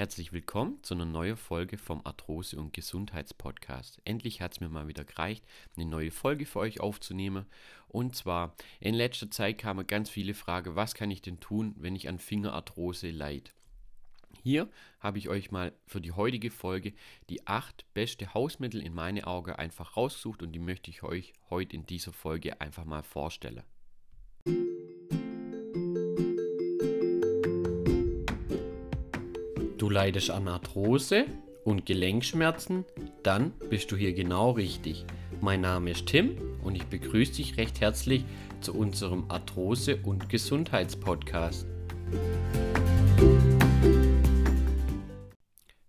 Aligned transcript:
Herzlich 0.00 0.32
willkommen 0.32 0.82
zu 0.82 0.94
einer 0.94 1.04
neuen 1.04 1.36
Folge 1.36 1.76
vom 1.76 2.00
Arthrose- 2.06 2.56
und 2.56 2.72
Gesundheitspodcast. 2.72 4.00
Endlich 4.06 4.40
hat 4.40 4.52
es 4.52 4.60
mir 4.60 4.70
mal 4.70 4.88
wieder 4.88 5.04
gereicht, 5.04 5.44
eine 5.76 5.84
neue 5.84 6.10
Folge 6.10 6.46
für 6.46 6.60
euch 6.60 6.80
aufzunehmen. 6.80 7.44
Und 7.86 8.16
zwar, 8.16 8.56
in 8.80 8.94
letzter 8.94 9.30
Zeit 9.30 9.58
kamen 9.58 9.86
ganz 9.86 10.08
viele 10.08 10.32
Fragen, 10.32 10.74
was 10.74 10.94
kann 10.94 11.10
ich 11.10 11.20
denn 11.20 11.38
tun, 11.38 11.74
wenn 11.76 11.94
ich 11.96 12.08
an 12.08 12.18
Fingerarthrose 12.18 13.10
leide? 13.10 13.50
Hier 14.42 14.70
habe 15.00 15.18
ich 15.18 15.28
euch 15.28 15.50
mal 15.50 15.74
für 15.86 16.00
die 16.00 16.12
heutige 16.12 16.50
Folge 16.50 16.94
die 17.28 17.46
acht 17.46 17.84
beste 17.92 18.32
Hausmittel 18.32 18.82
in 18.82 18.94
meine 18.94 19.26
Augen 19.26 19.52
einfach 19.52 19.98
rausgesucht 19.98 20.42
und 20.42 20.52
die 20.52 20.60
möchte 20.60 20.90
ich 20.90 21.02
euch 21.02 21.34
heute 21.50 21.76
in 21.76 21.84
dieser 21.84 22.14
Folge 22.14 22.58
einfach 22.62 22.86
mal 22.86 23.02
vorstellen. 23.02 23.64
Du 29.80 29.88
leidest 29.88 30.28
an 30.28 30.46
Arthrose 30.46 31.24
und 31.64 31.86
Gelenkschmerzen? 31.86 32.84
Dann 33.22 33.52
bist 33.70 33.90
du 33.90 33.96
hier 33.96 34.12
genau 34.12 34.50
richtig. 34.50 35.06
Mein 35.40 35.62
Name 35.62 35.92
ist 35.92 36.04
Tim 36.04 36.36
und 36.62 36.74
ich 36.74 36.84
begrüße 36.84 37.32
dich 37.36 37.56
recht 37.56 37.80
herzlich 37.80 38.26
zu 38.60 38.74
unserem 38.74 39.30
Arthrose- 39.30 39.96
und 40.02 40.28
Gesundheitspodcast. 40.28 41.66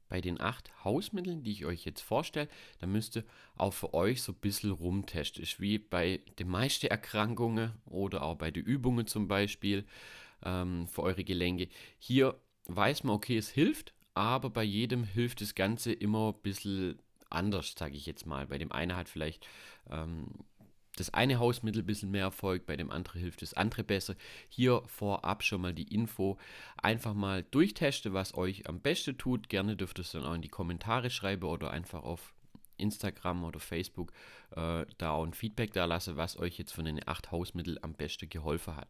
Bei 0.07 0.21
den 0.21 0.39
acht 0.39 0.71
Hausmitteln, 0.85 1.43
die 1.43 1.51
ich 1.51 1.65
euch 1.65 1.83
jetzt 1.83 1.99
vorstelle, 1.99 2.47
da 2.79 2.87
müsst 2.87 3.17
ihr 3.17 3.25
auch 3.57 3.73
für 3.73 3.93
euch 3.93 4.21
so 4.21 4.31
ein 4.31 4.39
bisschen 4.39 4.71
rumtesten. 4.71 5.43
Ist 5.43 5.59
wie 5.59 5.79
bei 5.79 6.21
den 6.39 6.47
meisten 6.47 6.87
Erkrankungen 6.87 7.73
oder 7.83 8.23
auch 8.23 8.37
bei 8.37 8.51
den 8.51 8.63
Übungen 8.63 9.05
zum 9.05 9.27
Beispiel 9.27 9.83
ähm, 10.45 10.87
für 10.87 11.03
eure 11.03 11.25
Gelenke. 11.25 11.67
Hier 11.99 12.39
weiß 12.67 13.03
man, 13.03 13.15
okay, 13.15 13.37
es 13.37 13.49
hilft, 13.49 13.93
aber 14.13 14.49
bei 14.49 14.63
jedem 14.63 15.03
hilft 15.03 15.41
das 15.41 15.55
Ganze 15.55 15.93
immer 15.93 16.33
ein 16.33 16.41
bisschen 16.41 16.99
anders, 17.29 17.73
sage 17.77 17.95
ich 17.95 18.05
jetzt 18.05 18.25
mal. 18.25 18.47
Bei 18.47 18.57
dem 18.57 18.71
einen 18.71 18.95
hat 18.95 19.09
vielleicht 19.09 19.47
ähm, 19.89 20.27
das 20.97 21.13
eine 21.13 21.39
Hausmittel 21.39 21.83
ein 21.83 21.85
bisschen 21.85 22.11
mehr 22.11 22.25
Erfolg, 22.25 22.65
bei 22.65 22.75
dem 22.75 22.91
anderen 22.91 23.21
hilft 23.21 23.41
das 23.41 23.53
andere 23.53 23.83
besser. 23.83 24.15
Hier 24.49 24.83
vorab 24.87 25.43
schon 25.43 25.61
mal 25.61 25.73
die 25.73 25.93
Info. 25.93 26.37
Einfach 26.77 27.13
mal 27.13 27.43
durchtesten, 27.43 28.13
was 28.13 28.35
euch 28.35 28.67
am 28.67 28.81
besten 28.81 29.17
tut. 29.17 29.49
Gerne 29.49 29.75
dürft 29.77 29.99
ihr 29.99 30.03
es 30.03 30.11
dann 30.11 30.25
auch 30.25 30.33
in 30.33 30.41
die 30.41 30.49
Kommentare 30.49 31.09
schreiben 31.09 31.45
oder 31.45 31.71
einfach 31.71 32.03
auf 32.03 32.33
Instagram 32.81 33.43
oder 33.43 33.59
Facebook 33.59 34.11
äh, 34.55 34.85
da 34.97 35.11
auch 35.11 35.23
ein 35.23 35.33
Feedback 35.33 35.73
da 35.73 35.85
lasse, 35.85 36.17
was 36.17 36.37
euch 36.37 36.57
jetzt 36.57 36.73
von 36.73 36.85
den 36.85 37.07
acht 37.07 37.31
Hausmitteln 37.31 37.77
am 37.81 37.93
besten 37.93 38.29
geholfen 38.29 38.75
hat. 38.75 38.89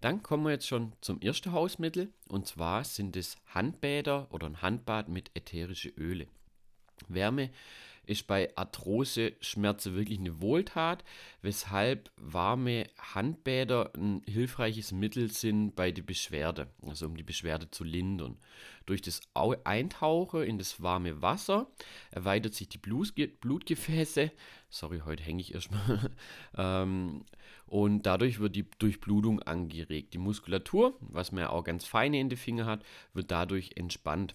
Dann 0.00 0.22
kommen 0.22 0.44
wir 0.44 0.52
jetzt 0.52 0.66
schon 0.66 0.92
zum 1.00 1.20
ersten 1.20 1.52
Hausmittel 1.52 2.12
und 2.28 2.46
zwar 2.46 2.84
sind 2.84 3.16
es 3.16 3.36
Handbäder 3.46 4.26
oder 4.30 4.46
ein 4.46 4.62
Handbad 4.62 5.08
mit 5.08 5.30
ätherische 5.34 5.90
Öle. 5.90 6.26
Wärme 7.08 7.50
ist 8.06 8.26
bei 8.26 8.56
Arthrose-Schmerzen 8.56 9.94
wirklich 9.94 10.18
eine 10.18 10.40
Wohltat, 10.40 11.04
weshalb 11.42 12.10
warme 12.16 12.86
Handbäder 12.98 13.92
ein 13.94 14.22
hilfreiches 14.26 14.92
Mittel 14.92 15.30
sind 15.30 15.74
bei 15.76 15.90
der 15.90 16.02
Beschwerde, 16.02 16.68
also 16.82 17.06
um 17.06 17.16
die 17.16 17.22
Beschwerde 17.22 17.70
zu 17.70 17.84
lindern. 17.84 18.36
Durch 18.86 19.02
das 19.02 19.20
Eintauchen 19.64 20.44
in 20.44 20.58
das 20.58 20.80
warme 20.80 21.20
Wasser 21.20 21.68
erweitert 22.12 22.54
sich 22.54 22.68
die 22.68 22.78
Blutgefäße, 22.78 24.30
sorry, 24.70 25.02
heute 25.04 25.24
hänge 25.24 25.40
ich 25.40 25.54
erstmal, 25.54 26.10
ähm, 26.56 27.24
und 27.66 28.06
dadurch 28.06 28.38
wird 28.38 28.54
die 28.54 28.68
Durchblutung 28.78 29.42
angeregt. 29.42 30.14
Die 30.14 30.18
Muskulatur, 30.18 30.96
was 31.00 31.32
man 31.32 31.42
ja 31.42 31.50
auch 31.50 31.64
ganz 31.64 31.84
feine 31.84 32.20
in 32.20 32.28
den 32.28 32.38
Finger 32.38 32.66
hat, 32.66 32.84
wird 33.12 33.32
dadurch 33.32 33.72
entspannt, 33.74 34.34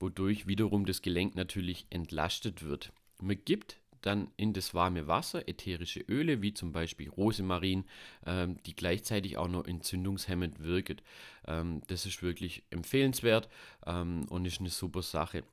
wodurch 0.00 0.48
wiederum 0.48 0.84
das 0.84 1.00
Gelenk 1.00 1.36
natürlich 1.36 1.86
entlastet 1.90 2.64
wird. 2.64 2.92
Man 3.22 3.38
gibt 3.44 3.78
dann 4.02 4.30
in 4.36 4.52
das 4.52 4.74
warme 4.74 5.06
Wasser 5.06 5.48
ätherische 5.48 6.00
Öle, 6.00 6.42
wie 6.42 6.52
zum 6.52 6.72
Beispiel 6.72 7.08
Rosemarin, 7.08 7.84
ähm, 8.26 8.56
die 8.66 8.74
gleichzeitig 8.74 9.38
auch 9.38 9.48
noch 9.48 9.64
entzündungshemmend 9.64 10.60
wirken. 10.60 11.00
Ähm, 11.46 11.82
das 11.86 12.04
ist 12.04 12.22
wirklich 12.22 12.64
empfehlenswert 12.70 13.48
ähm, 13.86 14.26
und 14.28 14.44
ist 14.44 14.60
eine 14.60 14.70
super 14.70 15.02
Sache. 15.02 15.44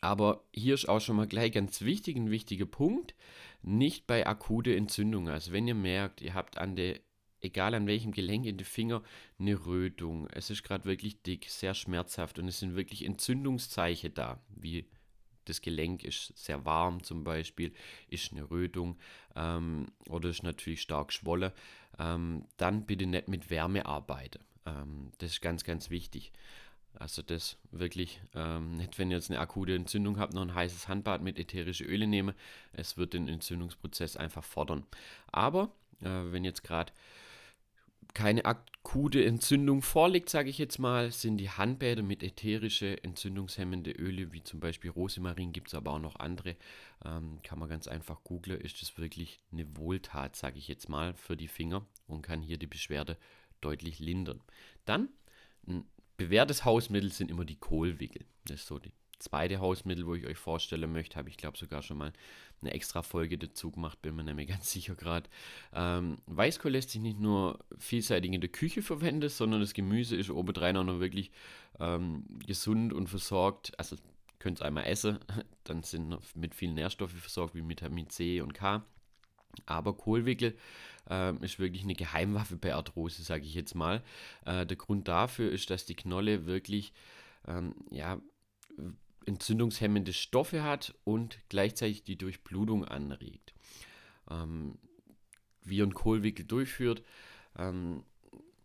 Aber 0.00 0.44
hier 0.52 0.74
ist 0.74 0.88
auch 0.88 1.00
schon 1.00 1.16
mal 1.16 1.26
gleich 1.26 1.52
ganz 1.52 1.82
wichtig, 1.82 2.16
ein 2.16 2.30
wichtiger 2.30 2.66
Punkt, 2.66 3.14
nicht 3.62 4.06
bei 4.06 4.26
akute 4.26 4.74
Entzündungen. 4.74 5.32
Also 5.32 5.52
wenn 5.52 5.68
ihr 5.68 5.74
merkt, 5.74 6.22
ihr 6.22 6.34
habt 6.34 6.58
an 6.58 6.76
der 6.76 7.00
egal 7.40 7.74
an 7.74 7.86
welchem 7.86 8.12
Gelenk 8.12 8.46
in 8.46 8.56
den 8.56 8.64
Finger, 8.64 9.02
eine 9.38 9.66
Rötung. 9.66 10.26
Es 10.28 10.50
ist 10.50 10.64
gerade 10.64 10.84
wirklich 10.84 11.22
dick, 11.22 11.46
sehr 11.48 11.74
schmerzhaft 11.74 12.38
und 12.38 12.48
es 12.48 12.58
sind 12.58 12.74
wirklich 12.74 13.04
Entzündungszeichen 13.04 14.12
da, 14.14 14.40
wie 14.48 14.86
das 15.46 15.60
Gelenk 15.62 16.04
ist 16.04 16.36
sehr 16.36 16.64
warm 16.64 17.02
zum 17.02 17.24
Beispiel, 17.24 17.72
ist 18.08 18.32
eine 18.32 18.50
Rötung 18.50 18.96
ähm, 19.34 19.86
oder 20.08 20.28
ist 20.28 20.42
natürlich 20.42 20.82
stark 20.82 21.12
schwolle, 21.12 21.52
ähm, 21.98 22.44
dann 22.56 22.86
bitte 22.86 23.06
nicht 23.06 23.28
mit 23.28 23.50
Wärme 23.50 23.86
arbeiten. 23.86 24.40
Ähm, 24.66 25.12
das 25.18 25.30
ist 25.32 25.40
ganz, 25.40 25.64
ganz 25.64 25.90
wichtig. 25.90 26.32
Also 26.98 27.22
das 27.22 27.58
wirklich 27.72 28.20
ähm, 28.34 28.76
nicht, 28.76 28.98
wenn 28.98 29.10
ihr 29.10 29.18
jetzt 29.18 29.30
eine 29.30 29.40
akute 29.40 29.74
Entzündung 29.74 30.18
habt, 30.18 30.32
noch 30.32 30.42
ein 30.42 30.54
heißes 30.54 30.88
Handbad 30.88 31.22
mit 31.22 31.38
ätherische 31.38 31.84
Öle 31.84 32.06
nehmen. 32.06 32.34
Es 32.72 32.96
wird 32.96 33.12
den 33.12 33.28
Entzündungsprozess 33.28 34.16
einfach 34.16 34.44
fordern. 34.44 34.86
Aber 35.30 35.70
äh, 36.00 36.08
wenn 36.32 36.44
jetzt 36.44 36.64
gerade 36.64 36.92
keine 38.14 38.44
akute 38.44 39.24
Entzündung 39.24 39.82
vorliegt, 39.82 40.28
sage 40.28 40.50
ich 40.50 40.58
jetzt 40.58 40.78
mal, 40.78 41.10
sind 41.12 41.38
die 41.38 41.50
Handbäder 41.50 42.02
mit 42.02 42.22
ätherische 42.22 43.02
entzündungshemmende 43.02 43.92
Öle, 43.92 44.32
wie 44.32 44.42
zum 44.42 44.60
Beispiel 44.60 44.90
Rosemarin, 44.90 45.52
gibt 45.52 45.68
es 45.68 45.74
aber 45.74 45.92
auch 45.92 45.98
noch 45.98 46.16
andere, 46.16 46.56
ähm, 47.04 47.40
kann 47.42 47.58
man 47.58 47.68
ganz 47.68 47.88
einfach 47.88 48.22
googeln, 48.24 48.60
ist 48.60 48.80
das 48.82 48.96
wirklich 48.98 49.40
eine 49.52 49.76
Wohltat, 49.76 50.36
sage 50.36 50.58
ich 50.58 50.68
jetzt 50.68 50.88
mal, 50.88 51.14
für 51.14 51.36
die 51.36 51.48
Finger 51.48 51.86
und 52.06 52.22
kann 52.22 52.42
hier 52.42 52.58
die 52.58 52.66
Beschwerde 52.66 53.16
deutlich 53.60 53.98
lindern. 53.98 54.40
Dann 54.84 55.08
ein 55.66 55.84
bewährtes 56.16 56.64
Hausmittel 56.64 57.12
sind 57.12 57.30
immer 57.30 57.44
die 57.44 57.56
Kohlwickel. 57.56 58.24
Das 58.44 58.60
ist 58.60 58.66
so 58.66 58.78
die 58.78 58.92
zweite 59.18 59.60
Hausmittel, 59.60 60.06
wo 60.06 60.14
ich 60.14 60.26
euch 60.26 60.38
vorstellen 60.38 60.92
möchte, 60.92 61.16
habe 61.16 61.28
ich 61.28 61.36
glaube 61.36 61.56
sogar 61.56 61.82
schon 61.82 61.98
mal 61.98 62.12
eine 62.60 62.72
extra 62.72 63.02
Folge 63.02 63.38
dazu 63.38 63.70
gemacht, 63.70 64.00
bin 64.02 64.16
mir 64.16 64.24
nämlich 64.24 64.48
ganz 64.48 64.70
sicher 64.70 64.94
gerade. 64.94 65.28
Ähm, 65.72 66.16
Weißkohl 66.26 66.72
lässt 66.72 66.90
sich 66.90 67.00
nicht 67.00 67.18
nur 67.18 67.58
vielseitig 67.78 68.32
in 68.32 68.40
der 68.40 68.50
Küche 68.50 68.82
verwenden, 68.82 69.28
sondern 69.28 69.60
das 69.60 69.74
Gemüse 69.74 70.16
ist 70.16 70.30
obendrein 70.30 70.76
auch 70.76 70.84
noch 70.84 71.00
wirklich 71.00 71.30
ähm, 71.80 72.24
gesund 72.46 72.92
und 72.92 73.08
versorgt. 73.08 73.78
Also 73.78 73.96
könnt 74.38 74.60
ihr 74.60 74.66
einmal 74.66 74.84
essen, 74.84 75.18
dann 75.64 75.82
sind 75.82 76.16
mit 76.34 76.54
vielen 76.54 76.74
Nährstoffen 76.74 77.18
versorgt 77.18 77.54
wie 77.54 77.68
Vitamin 77.68 78.08
C 78.08 78.40
und 78.40 78.54
K. 78.54 78.84
Aber 79.64 79.96
Kohlwickel 79.96 80.56
äh, 81.08 81.34
ist 81.36 81.58
wirklich 81.58 81.82
eine 81.82 81.94
Geheimwaffe 81.94 82.56
bei 82.56 82.74
Arthrose, 82.74 83.22
sage 83.22 83.44
ich 83.44 83.54
jetzt 83.54 83.74
mal. 83.74 84.02
Äh, 84.44 84.66
der 84.66 84.76
Grund 84.76 85.08
dafür 85.08 85.50
ist, 85.50 85.70
dass 85.70 85.86
die 85.86 85.94
Knolle 85.94 86.44
wirklich 86.44 86.92
ähm, 87.46 87.74
ja, 87.90 88.20
entzündungshemmende 89.26 90.12
Stoffe 90.12 90.62
hat 90.62 90.94
und 91.04 91.38
gleichzeitig 91.48 92.04
die 92.04 92.16
Durchblutung 92.16 92.84
anregt. 92.84 93.54
Ähm, 94.30 94.78
wie 95.62 95.82
ein 95.82 95.94
Kohlwickel 95.94 96.44
durchführt, 96.44 97.02
ähm, 97.58 98.04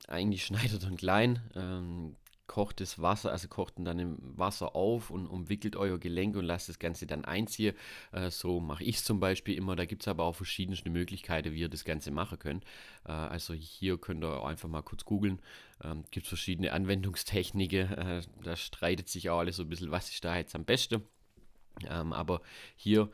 eigentlich 0.08 0.46
schneidet 0.46 0.84
er 0.84 0.92
klein, 0.96 1.42
ähm, 1.56 2.16
kocht 2.52 2.82
das 2.82 3.02
Wasser, 3.02 3.32
also 3.32 3.48
kocht 3.48 3.76
dann 3.78 3.98
im 3.98 4.18
Wasser 4.20 4.76
auf 4.76 5.10
und 5.10 5.26
umwickelt 5.26 5.78
euer 5.78 5.98
Gelenk 5.98 6.36
und 6.36 6.44
lasst 6.44 6.68
das 6.68 6.80
Ganze 6.80 7.08
dann 7.08 7.24
einziehen. 7.24 7.74
Äh, 8.12 8.30
so 8.30 8.60
mache 8.60 8.84
ich 8.84 8.98
es 8.98 9.06
zum 9.06 9.22
Beispiel 9.22 9.56
immer. 9.56 9.78
Da 9.78 9.86
gibt 9.86 10.02
es 10.02 10.10
aber 10.10 10.26
auch 10.26 10.36
verschiedenste 10.36 10.90
Möglichkeiten, 10.90 11.54
wie 11.54 11.62
ihr 11.62 11.70
das 11.70 11.86
Ganze 11.86 12.12
machen 12.12 12.40
könnt. 12.40 12.66
Äh, 13.06 13.14
also 13.14 13.54
hier 13.54 13.98
könnt 13.98 14.26
ihr 14.26 14.44
einfach 14.44 14.68
mal 14.68 14.82
kurz 14.82 15.06
googeln. 15.06 15.42
Ähm, 15.82 16.04
gibt 16.12 16.28
verschiedene 16.28 16.74
Anwendungstechniken. 16.74 17.94
Äh, 17.94 18.22
da 18.44 18.58
streitet 18.58 19.08
sich 19.08 19.30
auch 19.30 19.40
alles 19.40 19.56
so 19.56 19.64
ein 19.64 19.70
bisschen, 19.70 19.92
was 19.92 20.10
ist 20.10 20.26
da 20.26 20.36
jetzt 20.36 20.54
am 20.54 20.66
besten. 20.66 21.04
Ähm, 21.90 22.12
aber 22.12 22.42
hier 22.76 23.10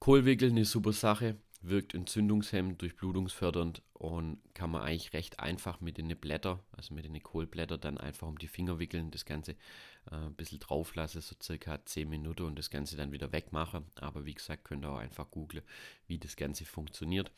Kohlwickel 0.00 0.50
eine 0.50 0.64
super 0.64 0.92
Sache 0.92 1.36
wirkt 1.66 1.94
entzündungshemmend, 1.94 2.80
durchblutungsfördernd 2.80 3.82
und 3.92 4.38
kann 4.54 4.70
man 4.70 4.82
eigentlich 4.82 5.12
recht 5.12 5.40
einfach 5.40 5.80
mit 5.80 5.98
den 5.98 6.08
Blätter, 6.08 6.60
also 6.72 6.94
mit 6.94 7.04
den 7.04 7.22
Kohlblätter, 7.22 7.78
dann 7.78 7.98
einfach 7.98 8.26
um 8.26 8.38
die 8.38 8.48
Finger 8.48 8.78
wickeln, 8.78 9.10
das 9.10 9.24
Ganze 9.24 9.52
äh, 10.10 10.16
ein 10.16 10.34
bisschen 10.34 10.60
drauf 10.60 10.94
lassen, 10.94 11.20
so 11.20 11.34
circa 11.42 11.84
10 11.84 12.08
Minuten 12.08 12.42
und 12.42 12.58
das 12.58 12.70
Ganze 12.70 12.96
dann 12.96 13.12
wieder 13.12 13.32
wegmachen. 13.32 13.84
Aber 13.96 14.24
wie 14.24 14.34
gesagt, 14.34 14.64
könnt 14.64 14.84
ihr 14.84 14.90
auch 14.90 14.98
einfach 14.98 15.30
googeln, 15.30 15.64
wie 16.06 16.18
das 16.18 16.36
Ganze 16.36 16.64
funktioniert. 16.64 17.32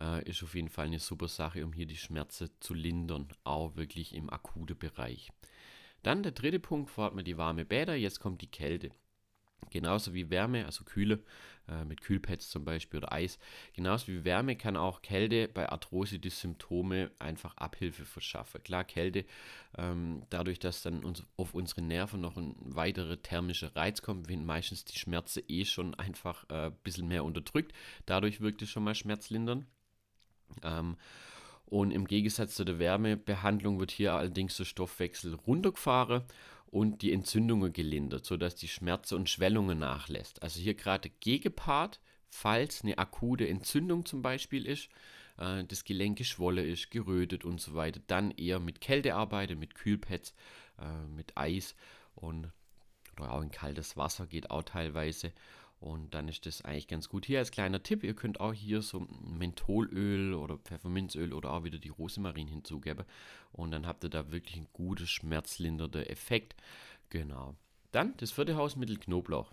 Äh, 0.00 0.28
ist 0.28 0.42
auf 0.42 0.54
jeden 0.54 0.70
Fall 0.70 0.86
eine 0.86 0.98
super 0.98 1.28
Sache, 1.28 1.64
um 1.64 1.72
hier 1.72 1.86
die 1.86 1.96
Schmerzen 1.96 2.50
zu 2.60 2.74
lindern, 2.74 3.28
auch 3.44 3.76
wirklich 3.76 4.14
im 4.14 4.30
akuten 4.30 4.78
Bereich. 4.78 5.30
Dann 6.02 6.22
der 6.22 6.32
dritte 6.32 6.60
Punkt, 6.60 6.90
vorhat 6.90 7.14
man 7.14 7.24
die 7.24 7.36
warme 7.36 7.64
Bäder, 7.64 7.94
jetzt 7.94 8.20
kommt 8.20 8.42
die 8.42 8.50
Kälte. 8.50 8.90
Genauso 9.70 10.14
wie 10.14 10.30
Wärme, 10.30 10.64
also 10.64 10.84
Kühle, 10.84 11.22
äh, 11.68 11.84
mit 11.84 12.00
Kühlpads 12.00 12.50
zum 12.50 12.64
Beispiel 12.64 12.98
oder 12.98 13.12
Eis. 13.12 13.38
Genauso 13.74 14.08
wie 14.08 14.24
Wärme 14.24 14.56
kann 14.56 14.76
auch 14.76 15.02
Kälte 15.02 15.48
bei 15.48 15.68
Arthrose 15.68 16.18
die 16.18 16.30
Symptome 16.30 17.10
einfach 17.18 17.56
Abhilfe 17.56 18.04
verschaffen. 18.04 18.62
Klar, 18.62 18.84
Kälte, 18.84 19.24
ähm, 19.76 20.22
dadurch, 20.30 20.58
dass 20.58 20.82
dann 20.82 21.04
uns, 21.04 21.24
auf 21.36 21.54
unsere 21.54 21.82
Nerven 21.82 22.20
noch 22.20 22.36
ein 22.36 22.54
weiterer 22.60 23.20
thermischer 23.20 23.74
Reiz 23.76 24.02
kommt, 24.02 24.28
werden 24.28 24.46
meistens 24.46 24.84
die 24.84 24.98
Schmerzen 24.98 25.42
eh 25.48 25.64
schon 25.64 25.94
einfach 25.94 26.44
äh, 26.50 26.66
ein 26.66 26.76
bisschen 26.82 27.08
mehr 27.08 27.24
unterdrückt. 27.24 27.72
Dadurch 28.06 28.40
wirkt 28.40 28.62
es 28.62 28.70
schon 28.70 28.84
mal 28.84 28.94
schmerzlindernd. 28.94 29.66
Ähm, 30.62 30.96
und 31.66 31.90
im 31.90 32.06
Gegensatz 32.06 32.54
zu 32.54 32.64
der 32.64 32.78
Wärmebehandlung 32.78 33.78
wird 33.78 33.90
hier 33.90 34.14
allerdings 34.14 34.56
der 34.56 34.64
Stoffwechsel 34.64 35.34
runtergefahren 35.34 36.22
und 36.70 37.02
die 37.02 37.12
Entzündungen 37.12 37.72
gelindert, 37.72 38.24
sodass 38.24 38.54
die 38.54 38.68
Schmerzen 38.68 39.16
und 39.16 39.30
Schwellungen 39.30 39.78
nachlässt. 39.78 40.42
Also 40.42 40.60
hier 40.60 40.74
gerade 40.74 41.10
Gegenpart, 41.20 42.00
falls 42.28 42.82
eine 42.82 42.98
akute 42.98 43.48
Entzündung 43.48 44.04
zum 44.04 44.22
Beispiel 44.22 44.66
ist, 44.66 44.88
äh, 45.38 45.64
das 45.64 45.84
Gelenk 45.84 46.18
geschwollen 46.18 46.66
ist, 46.66 46.90
gerötet 46.90 47.44
und 47.44 47.60
so 47.60 47.74
weiter, 47.74 48.00
dann 48.06 48.30
eher 48.32 48.60
mit 48.60 48.80
Kälte 48.80 49.14
arbeiten, 49.14 49.58
mit 49.58 49.74
Kühlpads, 49.74 50.34
äh, 50.78 51.06
mit 51.14 51.36
Eis 51.36 51.74
und 52.14 52.52
oder 53.18 53.32
auch 53.32 53.42
in 53.42 53.50
kaltes 53.50 53.96
Wasser 53.96 54.26
geht 54.26 54.50
auch 54.50 54.62
teilweise. 54.62 55.32
Und 55.80 56.12
dann 56.14 56.26
ist 56.28 56.44
das 56.46 56.62
eigentlich 56.62 56.88
ganz 56.88 57.08
gut. 57.08 57.26
Hier 57.26 57.38
als 57.38 57.52
kleiner 57.52 57.82
Tipp, 57.82 58.02
ihr 58.02 58.14
könnt 58.14 58.40
auch 58.40 58.52
hier 58.52 58.82
so 58.82 59.06
Mentholöl 59.22 60.34
oder 60.34 60.58
Pfefferminzöl 60.58 61.32
oder 61.32 61.52
auch 61.52 61.64
wieder 61.64 61.78
die 61.78 61.88
Rosmarin 61.88 62.48
hinzugeben. 62.48 63.04
Und 63.52 63.70
dann 63.70 63.86
habt 63.86 64.04
ihr 64.04 64.10
da 64.10 64.32
wirklich 64.32 64.56
einen 64.56 64.68
guten 64.72 65.06
schmerzlindernden 65.06 66.04
Effekt. 66.06 66.60
Genau. 67.10 67.54
Dann 67.92 68.14
das 68.16 68.32
vierte 68.32 68.56
Hausmittel 68.56 68.98
Knoblauch. 68.98 69.52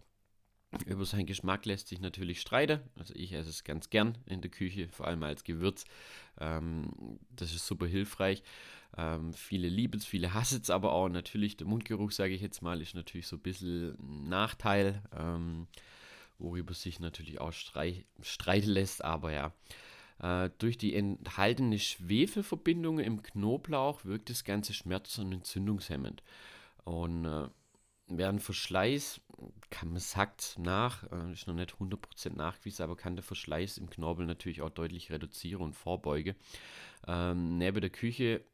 Über 0.87 1.05
seinen 1.05 1.25
Geschmack 1.25 1.65
lässt 1.65 1.87
sich 1.87 2.01
natürlich 2.01 2.41
streiten. 2.41 2.81
Also 2.97 3.13
ich 3.15 3.31
esse 3.31 3.49
es 3.49 3.63
ganz 3.63 3.89
gern 3.89 4.17
in 4.25 4.41
der 4.41 4.51
Küche, 4.51 4.89
vor 4.89 5.07
allem 5.07 5.23
als 5.23 5.43
Gewürz. 5.43 5.85
Ähm, 6.39 7.19
das 7.29 7.53
ist 7.53 7.65
super 7.65 7.85
hilfreich. 7.85 8.43
Ähm, 8.97 9.33
viele 9.33 9.69
lieben 9.69 9.99
es, 9.99 10.05
viele 10.05 10.33
hassen 10.33 10.61
es, 10.61 10.69
aber 10.69 10.91
auch 10.91 11.07
natürlich 11.07 11.55
der 11.55 11.67
Mundgeruch, 11.67 12.11
sage 12.11 12.33
ich 12.33 12.41
jetzt 12.41 12.61
mal, 12.61 12.81
ist 12.81 12.95
natürlich 12.95 13.27
so 13.27 13.37
ein 13.37 13.41
bisschen 13.41 13.95
ein 13.99 14.29
Nachteil. 14.29 15.01
Ähm, 15.15 15.67
worüber 16.37 16.73
sich 16.73 16.99
natürlich 16.99 17.39
auch 17.39 17.53
streiten 17.53 18.69
lässt, 18.69 19.03
aber 19.03 19.31
ja. 19.31 19.53
Äh, 20.19 20.49
durch 20.59 20.77
die 20.77 20.95
enthaltene 20.95 21.77
Schwefelverbindung 21.77 22.99
im 22.99 23.21
Knoblauch 23.21 24.05
wirkt 24.05 24.29
das 24.29 24.43
Ganze 24.43 24.73
schmerz- 24.73 25.17
und 25.17 25.33
entzündungshemmend. 25.33 26.23
Und 26.85 27.25
äh, 27.25 27.49
während 28.07 28.41
Verschleiß, 28.41 29.21
kann 29.69 29.89
man 29.89 29.99
sagt 29.99 30.55
nach, 30.57 31.03
äh, 31.11 31.33
ist 31.33 31.47
noch 31.47 31.55
nicht 31.55 31.73
100% 31.73 32.35
nachgewiesen, 32.35 32.83
aber 32.83 32.95
kann 32.95 33.15
der 33.15 33.23
Verschleiß 33.23 33.77
im 33.77 33.89
Knorpel 33.89 34.25
natürlich 34.25 34.61
auch 34.61 34.69
deutlich 34.69 35.11
reduzieren 35.11 35.61
und 35.61 35.73
vorbeugen. 35.73 36.35
Ähm, 37.07 37.57
neben 37.57 37.81
der 37.81 37.89
Küche, 37.89 38.45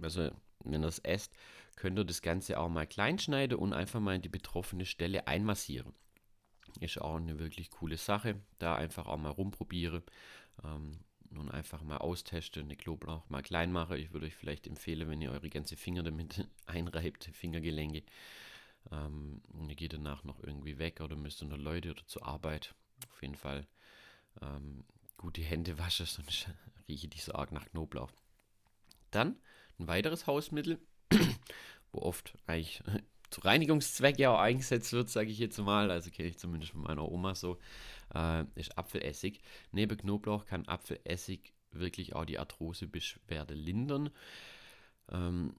also 0.00 0.30
wenn 0.64 0.82
ihr 0.82 0.88
es 0.88 0.98
esst, 0.98 1.32
könnt 1.76 1.98
ihr 1.98 2.04
das 2.04 2.22
Ganze 2.22 2.58
auch 2.58 2.68
mal 2.68 2.86
klein 2.86 3.18
schneiden 3.18 3.58
und 3.58 3.72
einfach 3.72 4.00
mal 4.00 4.16
in 4.16 4.22
die 4.22 4.28
betroffene 4.28 4.84
Stelle 4.84 5.26
einmassieren. 5.26 5.94
Ist 6.80 7.00
auch 7.00 7.16
eine 7.16 7.38
wirklich 7.38 7.70
coole 7.70 7.96
Sache. 7.96 8.40
Da 8.58 8.74
einfach 8.74 9.06
auch 9.06 9.18
mal 9.18 9.30
rumprobiere. 9.30 10.02
Ähm, 10.64 11.00
und 11.30 11.50
einfach 11.50 11.82
mal 11.82 11.98
austeste, 11.98 12.60
eine 12.60 12.76
Knoblauch 12.76 13.28
mal 13.28 13.42
klein 13.42 13.72
mache. 13.72 13.98
Ich 13.98 14.12
würde 14.12 14.26
euch 14.26 14.34
vielleicht 14.34 14.66
empfehlen, 14.66 15.08
wenn 15.08 15.20
ihr 15.20 15.32
eure 15.32 15.50
ganze 15.50 15.76
Finger 15.76 16.02
damit 16.02 16.46
einreibt, 16.66 17.24
Fingergelenke, 17.24 18.04
ähm, 18.92 19.42
und 19.52 19.68
ihr 19.68 19.76
geht 19.76 19.92
danach 19.92 20.24
noch 20.24 20.42
irgendwie 20.42 20.78
weg 20.78 21.00
oder 21.00 21.16
müsst 21.16 21.42
noch 21.42 21.56
Leute 21.56 21.90
oder 21.90 22.06
zur 22.06 22.26
Arbeit. 22.26 22.74
Auf 23.10 23.22
jeden 23.22 23.34
Fall 23.34 23.66
ähm, 24.40 24.84
gut 25.16 25.36
die 25.36 25.44
Hände 25.44 25.78
waschen, 25.78 26.06
sonst 26.06 26.48
rieche 26.88 27.08
die 27.08 27.18
so 27.18 27.34
arg 27.34 27.52
nach 27.52 27.66
Knoblauch. 27.66 28.10
Dann 29.10 29.36
ein 29.78 29.88
weiteres 29.88 30.26
Hausmittel, 30.26 30.78
wo 31.92 32.00
oft 32.00 32.36
eigentlich 32.46 32.82
zu 33.30 33.40
Reinigungszwecken 33.40 34.26
auch 34.26 34.38
eingesetzt 34.38 34.92
wird, 34.92 35.10
sage 35.10 35.30
ich 35.30 35.38
jetzt 35.38 35.58
mal, 35.58 35.90
also 35.90 36.10
kenne 36.10 36.28
ich 36.28 36.38
zumindest 36.38 36.72
von 36.72 36.82
meiner 36.82 37.10
Oma 37.10 37.34
so, 37.34 37.58
äh, 38.14 38.44
ist 38.54 38.76
Apfelessig. 38.78 39.40
Neben 39.72 39.96
Knoblauch 39.96 40.46
kann 40.46 40.66
Apfelessig 40.66 41.52
wirklich 41.72 42.14
auch 42.14 42.24
die 42.24 42.38
Arthrosebeschwerde 42.38 43.54
lindern. 43.54 44.10
Ähm, 45.10 45.54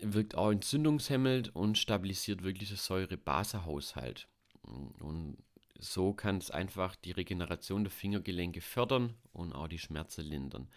wirkt 0.00 0.36
auch 0.36 0.50
entzündungshemmend 0.50 1.54
und 1.56 1.78
stabilisiert 1.78 2.42
wirklich 2.42 2.68
den 2.68 2.78
Säure-Base-Haushalt. 2.78 4.28
Und 4.62 5.38
so 5.78 6.12
kann 6.12 6.38
es 6.38 6.50
einfach 6.50 6.96
die 6.96 7.12
Regeneration 7.12 7.84
der 7.84 7.90
Fingergelenke 7.90 8.60
fördern 8.60 9.14
und 9.32 9.52
auch 9.52 9.68
die 9.68 9.78
Schmerzen 9.78 10.24
lindern. 10.24 10.68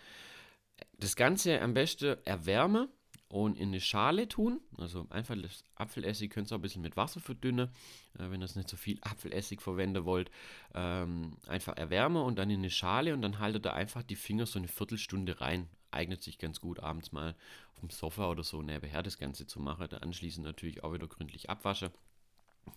Das 0.97 1.15
Ganze 1.15 1.61
am 1.61 1.73
besten 1.73 2.17
erwärmen 2.25 2.87
und 3.31 3.57
in 3.57 3.69
eine 3.69 3.79
Schale 3.79 4.27
tun. 4.27 4.59
Also 4.77 5.07
einfach 5.09 5.35
das 5.41 5.63
Apfelessig 5.75 6.31
könnt 6.31 6.51
ihr 6.51 6.55
auch 6.55 6.59
ein 6.59 6.61
bisschen 6.61 6.81
mit 6.81 6.97
Wasser 6.97 7.21
verdünnen, 7.21 7.69
äh, 8.15 8.29
wenn 8.29 8.41
ihr 8.41 8.49
nicht 8.55 8.67
so 8.67 8.75
viel 8.75 8.99
Apfelessig 9.01 9.61
verwenden 9.61 10.03
wollt. 10.03 10.29
Ähm, 10.73 11.37
einfach 11.47 11.77
erwärmen 11.77 12.21
und 12.23 12.37
dann 12.37 12.49
in 12.49 12.59
eine 12.59 12.69
Schale 12.69 13.13
und 13.13 13.21
dann 13.21 13.39
haltet 13.39 13.65
ihr 13.65 13.73
einfach 13.73 14.03
die 14.03 14.17
Finger 14.17 14.45
so 14.45 14.59
eine 14.59 14.67
Viertelstunde 14.67 15.39
rein. 15.39 15.69
Eignet 15.91 16.21
sich 16.21 16.39
ganz 16.39 16.59
gut 16.59 16.81
abends 16.81 17.13
mal 17.13 17.35
auf 17.73 17.79
dem 17.79 17.89
Sofa 17.89 18.29
oder 18.29 18.43
so 18.43 18.61
nebenher 18.61 19.01
das 19.01 19.17
Ganze 19.17 19.47
zu 19.47 19.61
machen. 19.61 19.87
Dann 19.89 20.03
anschließend 20.03 20.45
natürlich 20.45 20.83
auch 20.83 20.93
wieder 20.93 21.07
gründlich 21.07 21.49
abwaschen. 21.49 21.91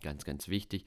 Ganz, 0.03 0.25
ganz 0.25 0.47
wichtig. 0.47 0.87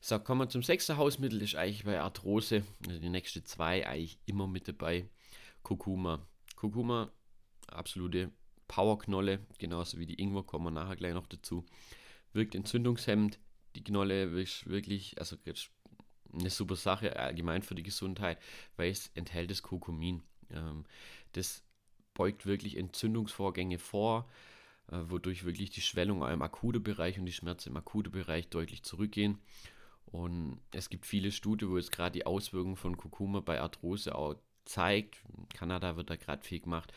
So, 0.00 0.18
kommen 0.18 0.40
wir 0.40 0.48
zum 0.48 0.62
sechsten 0.62 0.96
Hausmittel, 0.96 1.42
ist 1.42 1.54
eigentlich 1.54 1.84
bei 1.84 2.00
Arthrose, 2.00 2.64
also 2.86 2.98
die 2.98 3.08
nächste 3.10 3.44
zwei 3.44 3.86
eigentlich 3.86 4.18
immer 4.24 4.46
mit 4.46 4.68
dabei. 4.68 5.06
Kurkuma. 5.62 6.20
Kurkuma, 6.54 7.10
absolute 7.66 8.30
Powerknolle, 8.68 9.40
genauso 9.58 9.98
wie 9.98 10.06
die 10.06 10.20
Ingwer, 10.20 10.42
kommen 10.42 10.66
wir 10.66 10.70
nachher 10.70 10.96
gleich 10.96 11.14
noch 11.14 11.26
dazu. 11.26 11.64
Wirkt 12.32 12.54
entzündungshemmend. 12.54 13.38
Die 13.74 13.84
Knolle 13.84 14.24
ist 14.40 14.66
wirklich, 14.66 15.18
also 15.18 15.36
eine 16.32 16.50
super 16.50 16.76
Sache 16.76 17.16
allgemein 17.16 17.62
für 17.62 17.74
die 17.74 17.82
Gesundheit, 17.82 18.38
weil 18.76 18.90
es 18.90 19.10
enthält 19.14 19.50
das 19.50 19.62
Kurkumin. 19.62 20.22
Ähm, 20.50 20.84
das 21.32 21.62
beugt 22.14 22.46
wirklich 22.46 22.76
Entzündungsvorgänge 22.76 23.78
vor, 23.78 24.28
äh, 24.90 24.98
wodurch 25.04 25.44
wirklich 25.44 25.70
die 25.70 25.82
Schwellung 25.82 26.26
im 26.26 26.42
akuten 26.42 26.82
Bereich 26.82 27.18
und 27.18 27.26
die 27.26 27.32
Schmerzen 27.32 27.70
im 27.70 27.76
akuten 27.76 28.12
Bereich 28.12 28.48
deutlich 28.48 28.82
zurückgehen. 28.82 29.38
Und 30.06 30.60
es 30.72 30.88
gibt 30.88 31.04
viele 31.04 31.32
Studien, 31.32 31.70
wo 31.70 31.76
es 31.76 31.90
gerade 31.90 32.12
die 32.12 32.26
Auswirkungen 32.26 32.76
von 32.76 32.96
Kurkuma 32.96 33.40
bei 33.40 33.60
Arthrose 33.60 34.14
auch 34.14 34.36
zeigt. 34.64 35.22
In 35.36 35.48
Kanada 35.48 35.96
wird 35.96 36.10
da 36.10 36.16
gerade 36.16 36.42
viel 36.42 36.60
gemacht, 36.60 36.92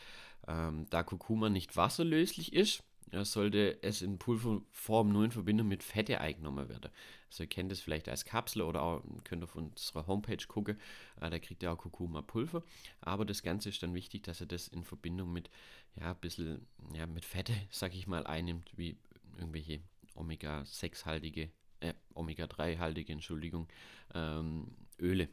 ähm, 0.50 0.86
da 0.90 1.02
Kurkuma 1.02 1.48
nicht 1.48 1.76
wasserlöslich 1.76 2.52
ist, 2.52 2.82
sollte 3.22 3.82
es 3.82 4.02
in 4.02 4.18
Pulverform 4.18 5.08
nur 5.08 5.24
in 5.24 5.30
Verbindung 5.30 5.68
mit 5.68 5.82
Fette 5.82 6.20
eingenommen 6.20 6.68
werden. 6.68 6.90
Also 7.28 7.44
ihr 7.44 7.48
kennt 7.48 7.72
es 7.72 7.80
vielleicht 7.80 8.08
als 8.08 8.24
Kapsel 8.24 8.62
oder 8.62 8.82
auch, 8.82 9.02
könnt 9.24 9.42
auf 9.42 9.56
unserer 9.56 10.06
Homepage 10.06 10.44
gucken, 10.46 10.78
äh, 11.20 11.30
da 11.30 11.38
kriegt 11.38 11.62
ihr 11.62 11.72
auch 11.72 11.78
Kurkuma-Pulver. 11.78 12.62
Aber 13.00 13.24
das 13.24 13.42
Ganze 13.42 13.68
ist 13.68 13.82
dann 13.82 13.94
wichtig, 13.94 14.22
dass 14.24 14.40
ihr 14.40 14.46
das 14.46 14.68
in 14.68 14.84
Verbindung 14.84 15.32
mit, 15.32 15.50
ja, 15.96 16.10
ein 16.10 16.20
bisschen, 16.20 16.66
ja, 16.94 17.06
mit 17.06 17.24
Fette, 17.24 17.52
sag 17.70 17.94
ich 17.94 18.06
mal, 18.06 18.26
einnimmt, 18.26 18.70
wie 18.76 18.96
irgendwelche 19.36 19.80
Omega-6-haltige, 20.14 21.50
äh, 21.80 21.94
Omega-3-haltige, 22.14 23.12
Entschuldigung, 23.12 23.68
ähm, 24.14 24.68
Öle. 25.00 25.28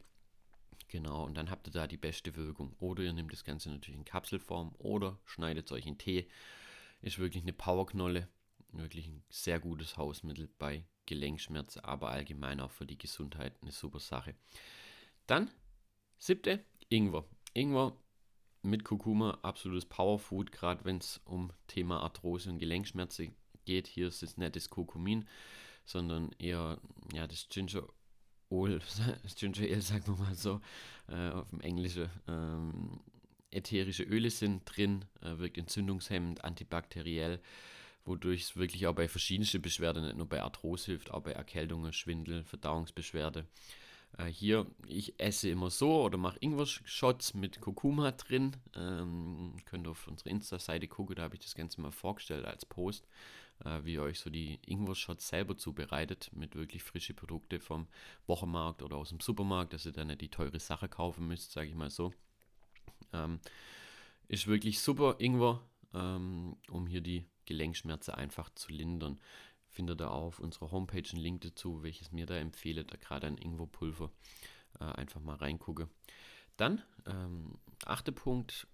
Genau, 0.88 1.26
und 1.26 1.36
dann 1.36 1.50
habt 1.50 1.68
ihr 1.68 1.72
da 1.72 1.88
die 1.88 1.98
beste 1.98 2.36
Wirkung. 2.36 2.74
Oder 2.80 3.04
ihr 3.04 3.14
nehmt 3.14 3.34
das 3.34 3.44
Ganze 3.44 3.70
natürlich 3.70 4.00
in 4.00 4.06
Kapselform 4.06 4.74
oder 4.78 5.20
schneidet 5.26 5.66
es 5.66 5.72
euch 5.72 5.86
in 5.86 5.98
Tee. 5.98 6.28
Ist 7.02 7.20
wirklich 7.20 7.44
eine 7.44 7.54
Powerknolle. 7.54 8.28
Wirklich 8.72 9.08
ein 9.08 9.24
sehr 9.30 9.60
gutes 9.60 9.98
Hausmittel 9.98 10.50
bei 10.60 10.86
Gelenkschmerzen, 11.06 11.84
aber 11.84 12.10
allgemein 12.10 12.60
auch 12.60 12.72
für 12.72 12.86
die 12.86 12.98
Gesundheit 12.98 13.54
eine 13.62 13.72
super 13.72 14.00
Sache. 14.00 14.36
Dann, 15.26 15.50
siebte, 16.18 16.64
Ingwer. 16.90 17.26
Ingwer 17.54 17.98
mit 18.62 18.84
Kurkuma, 18.84 19.40
absolutes 19.42 19.86
Powerfood, 19.86 20.52
gerade 20.52 20.84
wenn 20.86 20.98
es 20.98 21.22
um 21.26 21.52
Thema 21.68 22.02
Arthrose 22.02 22.50
und 22.50 22.60
Gelenkschmerzen 22.60 23.36
geht. 23.66 23.88
Hier 23.88 24.08
ist 24.08 24.24
es 24.24 24.38
nicht 24.38 24.56
das 24.56 24.70
Kurkumin, 24.70 25.28
sondern 25.86 26.32
eher 26.40 26.80
ja, 27.14 27.28
das 27.28 27.48
Ginger 27.50 27.88
Öl, 28.52 28.80
Ginger 29.36 29.64
Ale, 29.64 29.82
sagen 29.82 30.04
wir 30.08 30.16
mal 30.26 30.36
so, 30.36 30.62
äh, 31.10 31.30
auf 31.32 31.50
dem 31.50 31.62
Englischen. 31.62 32.10
Ähm, 32.28 33.00
ätherische 33.52 34.04
Öle 34.04 34.30
sind 34.30 34.64
drin, 34.66 35.06
äh, 35.22 35.38
wirkt 35.38 35.58
entzündungshemmend, 35.58 36.44
antibakteriell, 36.44 37.40
wodurch 38.06 38.42
es 38.42 38.56
wirklich 38.58 38.88
auch 38.88 38.96
bei 38.96 39.08
verschiedensten 39.08 39.62
Beschwerden, 39.62 40.06
nicht 40.06 40.18
nur 40.18 40.28
bei 40.28 40.42
Arthrose 40.42 40.88
hilft, 40.88 41.12
auch 41.12 41.22
bei 41.22 41.32
Erkältungen, 41.32 41.94
Schwindel, 41.94 42.44
Verdauungsbeschwerde. 42.44 43.46
Äh, 44.18 44.26
hier, 44.26 44.66
ich 44.88 45.20
esse 45.20 45.50
immer 45.50 45.70
so 45.70 46.04
oder 46.04 46.18
mache 46.18 46.38
Ingwer-Shots 46.40 47.34
mit 47.34 47.62
Kurkuma 47.62 48.12
drin. 48.12 48.56
Ähm, 48.76 49.56
könnt 49.66 49.88
ihr 49.88 49.92
auf 49.92 50.08
unsere 50.08 50.30
Insta-Seite 50.30 50.88
gucken, 50.88 51.16
da 51.16 51.24
habe 51.24 51.36
ich 51.36 51.42
das 51.42 51.56
Ganze 51.56 51.82
mal 51.82 51.92
vorgestellt 51.92 52.46
als 52.46 52.66
Post. 52.66 53.08
äh, 53.66 53.80
wie 53.84 53.94
ihr 53.94 54.02
euch 54.02 54.20
so 54.20 54.30
die 54.30 54.60
Ingwer-Shots 54.66 55.28
selber 55.28 55.58
zubereitet, 55.58 56.30
mit 56.34 56.56
wirklich 56.56 56.84
frischen 56.84 57.16
Produkten 57.16 57.60
vom 57.60 57.88
Wochenmarkt 58.28 58.84
oder 58.84 58.98
aus 58.98 59.10
dem 59.10 59.20
Supermarkt, 59.20 59.74
dass 59.74 59.86
ihr 59.86 59.92
dann 59.92 60.08
nicht 60.08 60.22
die 60.22 60.30
teure 60.30 60.60
Sache 60.60 60.88
kaufen 60.90 61.28
müsst, 61.28 61.52
sage 61.52 61.70
ich 61.70 61.76
mal 61.76 61.90
so. 61.90 62.14
Ähm, 63.14 63.40
ist 64.28 64.48
wirklich 64.48 64.80
super 64.80 65.16
Ingwer, 65.20 65.62
ähm, 65.94 66.58
um 66.70 66.88
hier 66.88 67.02
die 67.02 67.26
Gelenkschmerzen 67.46 68.14
einfach 68.14 68.50
zu 68.56 68.72
lindern. 68.72 69.20
Findet 69.70 70.02
ihr 70.02 70.12
auf 70.12 70.40
unserer 70.40 70.72
Homepage 70.72 71.08
einen 71.12 71.22
Link 71.22 71.42
dazu, 71.42 71.84
welches 71.84 72.12
mir 72.12 72.26
da 72.26 72.36
empfehle, 72.36 72.84
da 72.84 72.98
gerade 72.98 73.28
ein 73.28 73.38
Ingwerpulver 73.38 74.12
äh, 74.80 74.86
einfach 74.86 75.22
mal 75.22 75.36
reingucke. 75.36 75.88
Dann, 76.56 76.82
ähm, 77.06 77.60
achter 77.86 78.12
Punkt, 78.12 78.68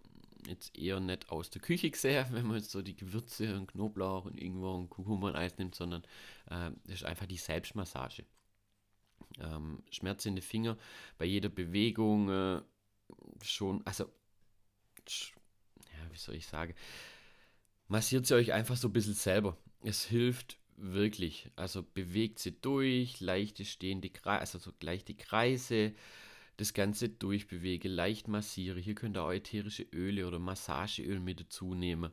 jetzt 0.47 0.77
eher 0.77 0.99
nicht 0.99 1.29
aus 1.29 1.49
der 1.49 1.61
Küche 1.61 1.91
gesehen, 1.91 2.25
wenn 2.31 2.45
man 2.45 2.57
jetzt 2.57 2.71
so 2.71 2.81
die 2.81 2.95
Gewürze 2.95 3.55
und 3.55 3.67
Knoblauch 3.67 4.25
und 4.25 4.39
Ingwer 4.39 4.73
und 4.73 4.89
Kurkuma 4.89 5.29
und 5.29 5.35
Eis 5.35 5.57
nimmt, 5.57 5.75
sondern 5.75 6.03
äh, 6.49 6.71
das 6.85 6.95
ist 6.95 7.05
einfach 7.05 7.25
die 7.25 7.37
Selbstmassage. 7.37 8.25
Ähm, 9.39 9.83
Schmerz 9.89 10.25
in 10.25 10.35
den 10.35 10.43
Finger 10.43 10.77
bei 11.17 11.25
jeder 11.25 11.49
Bewegung 11.49 12.29
äh, 12.29 12.61
schon, 13.41 13.81
also, 13.85 14.05
ja, 14.05 16.11
wie 16.11 16.17
soll 16.17 16.35
ich 16.35 16.45
sagen, 16.45 16.75
massiert 17.87 18.25
sie 18.25 18.35
euch 18.35 18.53
einfach 18.53 18.77
so 18.77 18.89
ein 18.89 18.93
bisschen 18.93 19.15
selber. 19.15 19.57
Es 19.81 20.05
hilft 20.05 20.57
wirklich. 20.77 21.49
Also 21.55 21.83
bewegt 21.83 22.39
sie 22.39 22.59
durch, 22.59 23.19
leichte 23.19 23.65
stehende 23.65 24.09
Kreise, 24.09 24.41
also 24.41 24.59
so 24.59 24.71
leichte 24.81 25.13
Kreise, 25.15 25.93
das 26.57 26.73
Ganze 26.73 27.09
durchbewege, 27.09 27.89
leicht 27.89 28.27
massiere. 28.27 28.79
Hier 28.79 28.95
könnt 28.95 29.17
ihr 29.17 29.23
auch 29.23 29.31
ätherische 29.31 29.83
Öle 29.91 30.27
oder 30.27 30.39
Massageöl 30.39 31.19
mit 31.19 31.39
dazu 31.39 31.73
nehmen. 31.73 32.11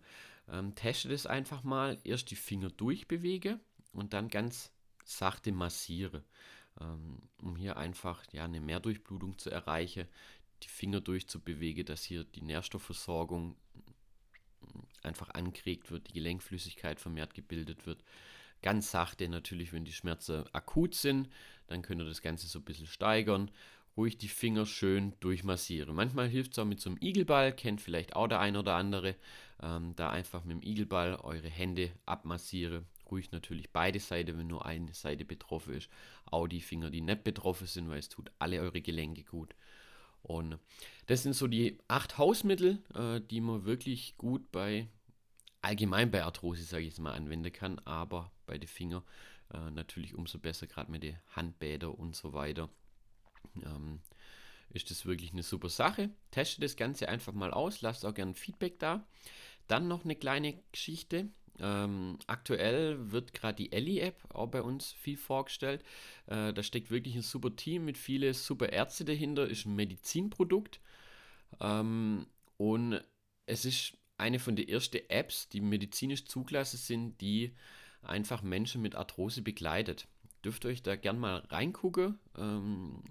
Ähm, 0.48 0.74
testet 0.74 1.12
es 1.12 1.26
einfach 1.26 1.62
mal. 1.62 1.98
Erst 2.04 2.30
die 2.30 2.36
Finger 2.36 2.70
durchbewege 2.70 3.60
und 3.92 4.12
dann 4.12 4.28
ganz 4.28 4.72
sachte 5.04 5.52
massiere, 5.52 6.24
ähm, 6.80 7.18
um 7.42 7.56
hier 7.56 7.76
einfach 7.76 8.24
ja, 8.32 8.44
eine 8.44 8.60
Mehrdurchblutung 8.60 9.38
zu 9.38 9.50
erreichen. 9.50 10.06
Die 10.62 10.68
Finger 10.68 11.00
durchzubewegen, 11.00 11.84
dass 11.84 12.04
hier 12.04 12.24
die 12.24 12.42
Nährstoffversorgung 12.42 13.56
einfach 15.02 15.30
angeregt 15.30 15.90
wird, 15.90 16.08
die 16.08 16.12
Gelenkflüssigkeit 16.12 17.00
vermehrt 17.00 17.34
gebildet 17.34 17.86
wird. 17.86 18.02
Ganz 18.62 18.90
sachte 18.90 19.28
natürlich, 19.28 19.72
wenn 19.72 19.84
die 19.84 19.92
Schmerzen 19.92 20.44
akut 20.52 20.94
sind, 20.94 21.28
dann 21.66 21.82
könnt 21.82 22.00
ihr 22.00 22.06
das 22.06 22.22
Ganze 22.22 22.46
so 22.46 22.58
ein 22.58 22.64
bisschen 22.64 22.86
steigern. 22.86 23.50
Ruhig 23.96 24.18
die 24.18 24.28
Finger 24.28 24.66
schön 24.66 25.14
durchmassieren. 25.20 25.94
Manchmal 25.94 26.28
hilft 26.28 26.52
es 26.52 26.58
auch 26.58 26.64
mit 26.64 26.80
so 26.80 26.90
einem 26.90 26.98
Igelball, 27.00 27.52
kennt 27.52 27.80
vielleicht 27.80 28.14
auch 28.14 28.28
der 28.28 28.40
ein 28.40 28.56
oder 28.56 28.74
andere. 28.74 29.16
Ähm, 29.62 29.94
da 29.96 30.10
einfach 30.10 30.44
mit 30.44 30.56
dem 30.56 30.62
Igelball 30.62 31.16
eure 31.16 31.48
Hände 31.48 31.90
abmassiere. 32.06 32.84
Ruhig 33.10 33.32
natürlich 33.32 33.70
beide 33.70 33.98
Seiten, 33.98 34.38
wenn 34.38 34.46
nur 34.46 34.64
eine 34.64 34.94
Seite 34.94 35.24
betroffen 35.24 35.74
ist. 35.74 35.88
Auch 36.26 36.46
die 36.46 36.60
Finger, 36.60 36.90
die 36.90 37.00
nicht 37.00 37.24
betroffen 37.24 37.66
sind, 37.66 37.88
weil 37.88 37.98
es 37.98 38.08
tut 38.08 38.30
alle 38.38 38.60
eure 38.60 38.80
Gelenke 38.80 39.24
gut. 39.24 39.54
Und 40.22 40.58
das 41.06 41.22
sind 41.22 41.34
so 41.34 41.48
die 41.48 41.78
acht 41.88 42.18
Hausmittel, 42.18 42.78
äh, 42.94 43.20
die 43.20 43.40
man 43.40 43.64
wirklich 43.64 44.16
gut 44.16 44.52
bei 44.52 44.88
allgemein 45.62 46.10
bei 46.10 46.24
Arthrose, 46.24 46.62
sage 46.62 46.82
ich 46.82 46.90
jetzt 46.90 47.00
mal, 47.00 47.12
anwenden 47.12 47.52
kann, 47.52 47.78
aber 47.80 48.30
bei 48.50 48.58
den 48.58 48.68
Fingern 48.68 49.04
äh, 49.54 49.70
natürlich 49.70 50.16
umso 50.16 50.38
besser, 50.38 50.66
gerade 50.66 50.90
mit 50.90 51.04
den 51.04 51.16
Handbädern 51.36 51.92
und 51.92 52.16
so 52.16 52.32
weiter. 52.32 52.68
Ähm, 53.62 54.00
ist 54.70 54.90
das 54.90 55.06
wirklich 55.06 55.32
eine 55.32 55.44
super 55.44 55.68
Sache. 55.68 56.10
Testet 56.32 56.64
das 56.64 56.76
Ganze 56.76 57.08
einfach 57.08 57.32
mal 57.32 57.52
aus, 57.52 57.80
lasst 57.80 58.04
auch 58.04 58.14
gerne 58.14 58.34
Feedback 58.34 58.80
da. 58.80 59.06
Dann 59.68 59.86
noch 59.86 60.04
eine 60.04 60.16
kleine 60.16 60.60
Geschichte. 60.72 61.28
Ähm, 61.60 62.18
aktuell 62.26 63.12
wird 63.12 63.34
gerade 63.34 63.56
die 63.56 63.70
Ellie-App 63.70 64.34
auch 64.34 64.48
bei 64.48 64.62
uns 64.62 64.90
viel 64.92 65.16
vorgestellt. 65.16 65.84
Äh, 66.26 66.52
da 66.52 66.62
steckt 66.64 66.90
wirklich 66.90 67.14
ein 67.14 67.22
super 67.22 67.54
Team 67.54 67.84
mit 67.84 67.98
vielen 67.98 68.34
super 68.34 68.72
Ärzte 68.72 69.04
dahinter, 69.04 69.48
ist 69.48 69.64
ein 69.64 69.76
Medizinprodukt. 69.76 70.80
Ähm, 71.60 72.26
und 72.56 73.00
es 73.46 73.64
ist 73.64 73.96
eine 74.16 74.40
von 74.40 74.56
den 74.56 74.68
ersten 74.68 75.08
Apps, 75.08 75.48
die 75.48 75.60
medizinisch 75.60 76.24
zugelassen 76.24 76.78
sind, 76.78 77.20
die 77.20 77.54
einfach 78.02 78.42
Menschen 78.42 78.82
mit 78.82 78.94
Arthrose 78.94 79.42
begleitet. 79.42 80.06
Dürft 80.44 80.64
ihr 80.64 80.70
euch 80.70 80.82
da 80.82 80.96
gern 80.96 81.18
mal 81.18 81.38
reingucken. 81.50 82.18
Ähm, 82.36 83.02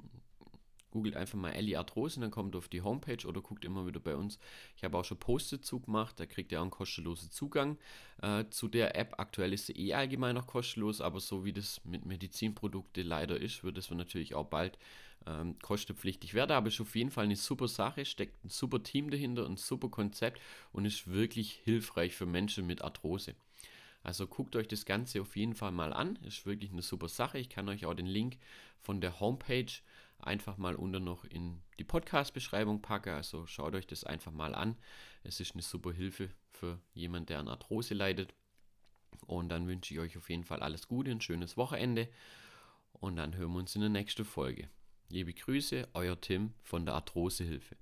googelt 0.91 1.15
einfach 1.15 1.37
mal 1.37 1.51
Ellie 1.51 1.77
Arthrose 1.77 2.19
dann 2.19 2.31
kommt 2.31 2.55
auf 2.55 2.67
die 2.67 2.81
Homepage 2.81 3.27
oder 3.27 3.41
guckt 3.41 3.65
immer 3.65 3.85
wieder 3.85 3.99
bei 3.99 4.15
uns. 4.15 4.39
Ich 4.75 4.83
habe 4.83 4.97
auch 4.97 5.05
schon 5.05 5.19
Post 5.19 5.53
dazu 5.53 5.79
gemacht, 5.79 6.19
da 6.19 6.25
kriegt 6.25 6.51
ihr 6.51 6.59
auch 6.59 6.63
einen 6.63 6.71
kostenlosen 6.71 7.31
Zugang 7.31 7.77
äh, 8.21 8.45
zu 8.49 8.67
der 8.67 8.95
App. 8.95 9.15
Aktuell 9.17 9.53
ist 9.53 9.67
sie 9.67 9.73
eh 9.73 9.93
allgemein 9.93 10.35
noch 10.35 10.47
kostenlos, 10.47 11.01
aber 11.01 11.19
so 11.19 11.45
wie 11.45 11.53
das 11.53 11.81
mit 11.85 12.05
Medizinprodukten 12.05 13.05
leider 13.05 13.39
ist, 13.39 13.63
wird 13.63 13.77
es 13.77 13.91
natürlich 13.91 14.35
auch 14.35 14.47
bald 14.47 14.77
ähm, 15.27 15.57
kostenpflichtig 15.59 16.33
werden. 16.33 16.51
Aber 16.51 16.67
ist 16.67 16.81
auf 16.81 16.95
jeden 16.95 17.11
Fall 17.11 17.25
eine 17.25 17.35
super 17.35 17.67
Sache, 17.67 18.05
steckt 18.05 18.43
ein 18.43 18.49
super 18.49 18.81
Team 18.83 19.09
dahinter, 19.09 19.45
ein 19.45 19.57
super 19.57 19.89
Konzept 19.89 20.41
und 20.71 20.85
ist 20.85 21.07
wirklich 21.07 21.51
hilfreich 21.63 22.15
für 22.15 22.25
Menschen 22.25 22.65
mit 22.65 22.81
Arthrose. 22.81 23.35
Also 24.03 24.27
guckt 24.27 24.55
euch 24.55 24.67
das 24.67 24.85
Ganze 24.85 25.21
auf 25.21 25.35
jeden 25.35 25.55
Fall 25.55 25.71
mal 25.71 25.93
an. 25.93 26.17
Ist 26.17 26.45
wirklich 26.45 26.71
eine 26.71 26.81
super 26.81 27.09
Sache. 27.09 27.37
Ich 27.37 27.49
kann 27.49 27.67
euch 27.69 27.85
auch 27.85 27.93
den 27.93 28.05
Link 28.05 28.37
von 28.79 29.01
der 29.01 29.19
Homepage 29.19 29.71
einfach 30.19 30.57
mal 30.57 30.75
unter 30.75 30.99
noch 30.99 31.25
in 31.25 31.61
die 31.79 31.83
Podcast-Beschreibung 31.83 32.81
packen. 32.81 33.13
Also 33.13 33.45
schaut 33.45 33.75
euch 33.75 33.87
das 33.87 34.03
einfach 34.03 34.31
mal 34.31 34.55
an. 34.55 34.77
Es 35.23 35.39
ist 35.39 35.53
eine 35.53 35.61
super 35.61 35.91
Hilfe 35.91 36.29
für 36.51 36.79
jemanden, 36.93 37.27
der 37.27 37.39
an 37.39 37.47
Arthrose 37.47 37.93
leidet. 37.93 38.33
Und 39.25 39.49
dann 39.49 39.67
wünsche 39.67 39.93
ich 39.93 39.99
euch 39.99 40.17
auf 40.17 40.29
jeden 40.29 40.43
Fall 40.43 40.61
alles 40.61 40.87
Gute, 40.87 41.11
ein 41.11 41.21
schönes 41.21 41.57
Wochenende. 41.57 42.09
Und 42.93 43.17
dann 43.17 43.35
hören 43.35 43.51
wir 43.53 43.59
uns 43.59 43.75
in 43.75 43.81
der 43.81 43.89
nächsten 43.89 44.25
Folge. 44.25 44.69
Liebe 45.09 45.33
Grüße, 45.33 45.87
euer 45.93 46.19
Tim 46.19 46.53
von 46.63 46.85
der 46.85 46.95
Arthrosehilfe. 46.95 47.75